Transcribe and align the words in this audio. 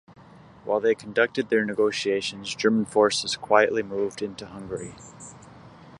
While 0.65 0.79
they 0.79 0.95
conducted 0.95 1.49
their 1.49 1.63
negotiations, 1.63 2.55
German 2.55 2.85
forces 2.85 3.37
quietly 3.37 3.83
moved 3.83 4.23
into 4.23 4.47
Hungary. 4.47 4.95